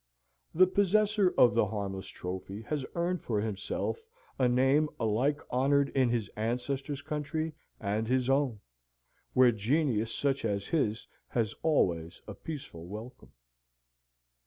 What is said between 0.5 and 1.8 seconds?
The possessor of the